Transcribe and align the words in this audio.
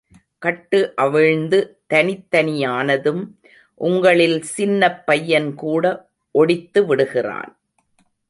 கட்டு 0.37 0.95
அவிழ்ந்து 0.95 1.79
தனித்தனியானதும் 1.89 3.27
உங்களில் 3.75 4.41
சின்னப் 4.41 5.03
பையன்கூட 5.11 6.05
ஒடித்துவிடுகிறான். 6.33 7.55